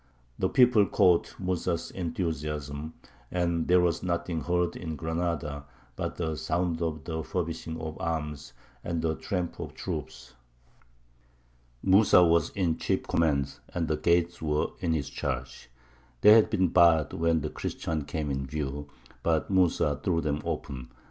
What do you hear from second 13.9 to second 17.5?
gates were in his charge. They had been barred when